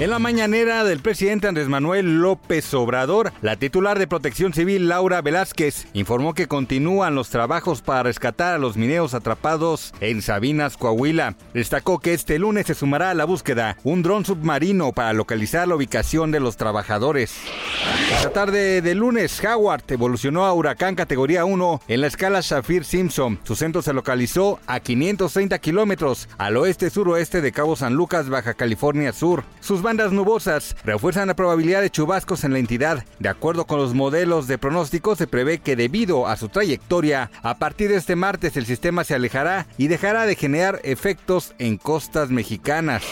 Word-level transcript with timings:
En 0.00 0.10
la 0.10 0.18
mañanera 0.18 0.82
del 0.82 0.98
presidente 0.98 1.46
Andrés 1.46 1.68
Manuel 1.68 2.20
López 2.20 2.74
Obrador, 2.74 3.32
la 3.42 3.54
titular 3.54 3.96
de 3.96 4.08
Protección 4.08 4.52
Civil 4.52 4.88
Laura 4.88 5.22
Velázquez 5.22 5.86
informó 5.92 6.34
que 6.34 6.48
continúan 6.48 7.14
los 7.14 7.30
trabajos 7.30 7.80
para 7.80 8.02
rescatar 8.02 8.54
a 8.54 8.58
los 8.58 8.76
mineros 8.76 9.14
atrapados 9.14 9.94
en 10.00 10.20
Sabinas, 10.20 10.76
Coahuila. 10.76 11.36
Destacó 11.54 12.00
que 12.00 12.12
este 12.12 12.40
lunes 12.40 12.66
se 12.66 12.74
sumará 12.74 13.10
a 13.10 13.14
la 13.14 13.24
búsqueda 13.24 13.76
un 13.84 14.02
dron 14.02 14.24
submarino 14.24 14.90
para 14.90 15.12
localizar 15.12 15.68
la 15.68 15.76
ubicación 15.76 16.32
de 16.32 16.40
los 16.40 16.56
trabajadores. 16.56 17.36
Esta 18.16 18.30
tarde 18.30 18.82
de 18.82 18.94
lunes, 18.96 19.40
Howard 19.44 19.84
evolucionó 19.88 20.44
a 20.44 20.52
huracán 20.54 20.96
categoría 20.96 21.44
1 21.44 21.82
en 21.86 22.00
la 22.00 22.08
escala 22.08 22.40
Shafir-Simpson. 22.40 23.38
Su 23.44 23.54
centro 23.54 23.80
se 23.80 23.92
localizó 23.92 24.58
a 24.66 24.80
530 24.80 25.56
kilómetros 25.60 26.28
al 26.36 26.56
oeste-suroeste 26.56 27.40
de 27.40 27.52
Cabo 27.52 27.76
San 27.76 27.94
Lucas, 27.94 28.28
Baja 28.28 28.54
California 28.54 29.12
Sur. 29.12 29.44
Sus 29.60 29.83
bandas 29.84 30.10
nubosas 30.10 30.74
refuerzan 30.84 31.28
la 31.28 31.36
probabilidad 31.36 31.80
de 31.80 31.90
chubascos 31.90 32.42
en 32.42 32.52
la 32.52 32.58
entidad. 32.58 33.04
De 33.20 33.28
acuerdo 33.28 33.66
con 33.66 33.78
los 33.78 33.94
modelos 33.94 34.48
de 34.48 34.58
pronóstico, 34.58 35.14
se 35.14 35.28
prevé 35.28 35.58
que 35.60 35.76
debido 35.76 36.26
a 36.26 36.36
su 36.36 36.48
trayectoria, 36.48 37.30
a 37.42 37.58
partir 37.58 37.90
de 37.90 37.96
este 37.96 38.16
martes 38.16 38.56
el 38.56 38.66
sistema 38.66 39.04
se 39.04 39.14
alejará 39.14 39.68
y 39.78 39.86
dejará 39.86 40.26
de 40.26 40.34
generar 40.34 40.80
efectos 40.82 41.54
en 41.58 41.76
costas 41.76 42.30
mexicanas. 42.30 43.04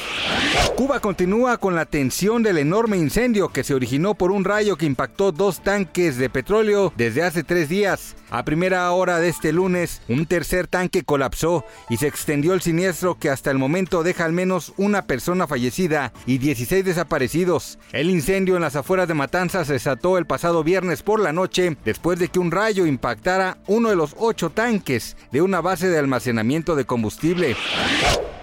Cuba 0.75 1.01
continúa 1.01 1.59
con 1.59 1.75
la 1.75 1.85
tensión 1.85 2.43
del 2.43 2.59
enorme 2.59 2.97
incendio 2.97 3.51
que 3.51 3.63
se 3.63 3.75
originó 3.75 4.15
por 4.15 4.33
un 4.33 4.43
rayo 4.43 4.77
que 4.77 4.87
impactó 4.87 5.31
dos 5.31 5.63
tanques 5.63 6.17
de 6.17 6.31
petróleo 6.31 6.93
desde 6.97 7.23
hace 7.23 7.45
tres 7.45 7.69
días. 7.69 8.17
A 8.31 8.45
primera 8.45 8.91
hora 8.93 9.19
de 9.19 9.29
este 9.29 9.53
lunes, 9.53 10.01
un 10.09 10.25
tercer 10.25 10.67
tanque 10.67 11.05
colapsó 11.05 11.67
y 11.91 11.99
se 11.99 12.07
extendió 12.07 12.55
el 12.55 12.63
siniestro 12.63 13.19
que 13.19 13.29
hasta 13.29 13.51
el 13.51 13.59
momento 13.59 14.03
deja 14.03 14.25
al 14.25 14.33
menos 14.33 14.73
una 14.79 15.03
persona 15.03 15.47
fallecida 15.47 16.15
y 16.25 16.39
16 16.63 16.85
desaparecidos. 16.85 17.79
El 17.93 18.09
incendio 18.09 18.55
en 18.55 18.63
las 18.63 18.77
afueras 18.77 19.09
de 19.09 19.15
Matanzas 19.15 19.67
se 19.67 19.73
desató 19.73 20.17
el 20.17 20.27
pasado 20.27 20.63
viernes 20.63 21.03
por 21.03 21.19
la 21.19 21.33
noche 21.33 21.77
después 21.85 22.21
de 22.21 22.29
que 22.29 22.39
un 22.39 22.53
rayo 22.53 22.87
impactara 22.87 23.59
uno 23.67 23.89
de 23.89 23.97
los 23.97 24.15
ocho 24.17 24.51
tanques 24.51 25.17
de 25.33 25.43
una 25.43 25.61
base 25.61 25.89
de 25.89 25.99
almacenamiento 25.99 26.77
de 26.77 26.85
combustible. 26.85 27.57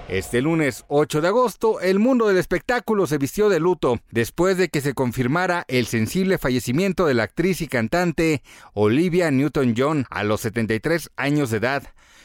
Este 0.09 0.41
lunes 0.41 0.83
8 0.89 1.21
de 1.21 1.27
agosto, 1.29 1.79
el 1.79 1.99
mundo 1.99 2.27
del 2.27 2.37
espectáculo 2.37 3.07
se 3.07 3.17
vistió 3.17 3.47
de 3.47 3.61
luto 3.61 3.99
después 4.11 4.57
de 4.57 4.67
que 4.67 4.81
se 4.81 4.93
confirmara 4.93 5.63
el 5.69 5.85
sensible 5.85 6.37
fallecimiento 6.37 7.05
de 7.05 7.13
la 7.13 7.23
actriz 7.23 7.61
y 7.61 7.67
cantante 7.67 8.41
Olivia 8.73 9.31
Newton-John 9.31 10.07
a 10.09 10.25
los 10.25 10.41
73 10.41 11.11
años 11.15 11.51
de 11.51 11.57
edad, 11.57 11.83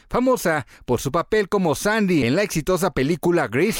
famosa 0.09 0.67
por 0.85 0.99
su 0.99 1.13
papel 1.13 1.47
como 1.47 1.73
Sandy 1.73 2.25
en 2.25 2.35
la 2.35 2.43
exitosa 2.43 2.91
película 2.91 3.47
Grease. 3.47 3.79